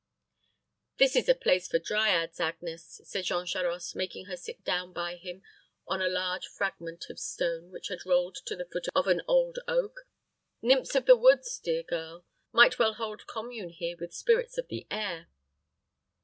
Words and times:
"This 0.97 1.15
is 1.15 1.29
a 1.29 1.35
place 1.35 1.67
for 1.67 1.77
Dryads, 1.77 2.39
Agnes," 2.39 3.01
said 3.03 3.23
Jean 3.25 3.45
Charost, 3.45 3.95
making 3.95 4.25
her 4.25 4.35
sit 4.35 4.63
down 4.63 4.93
by 4.93 5.15
him 5.15 5.43
on 5.87 6.01
a 6.01 6.07
large 6.09 6.47
fragment 6.47 7.05
of 7.11 7.19
stone 7.19 7.69
which 7.69 7.89
had 7.89 8.03
rolled 8.03 8.37
to 8.47 8.55
the 8.55 8.65
foot 8.65 8.87
of 8.95 9.05
an 9.05 9.21
old 9.27 9.59
oak. 9.67 10.07
"Nymphs 10.59 10.95
of 10.95 11.05
the 11.05 11.15
woods, 11.15 11.59
dear 11.59 11.83
girl, 11.83 12.25
might 12.51 12.79
well 12.79 12.95
hold 12.95 13.27
commune 13.27 13.69
here 13.69 13.95
with 13.95 14.11
spirits 14.11 14.57
of 14.57 14.69
the 14.69 14.87
air." 14.89 15.27